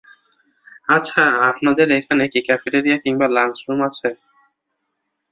আচ্ছা, 0.89 1.21
আপনাদের 1.49 1.87
এখানে 1.99 2.23
কি 2.27 2.39
ক্যাফেটেরিয়া 2.47 2.97
কিংবা 3.03 3.27
লাঞ্চরুম 3.29 3.79
আছে? 3.89 4.09